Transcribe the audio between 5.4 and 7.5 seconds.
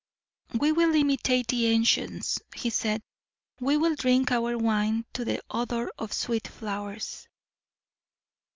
odor of sweet flowers."